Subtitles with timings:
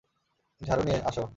[0.61, 1.23] ঝাড়ু নিয়ে আসো!